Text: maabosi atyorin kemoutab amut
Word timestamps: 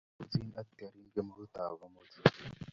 maabosi 0.17 0.39
atyorin 0.61 1.07
kemoutab 1.13 1.79
amut 1.85 2.13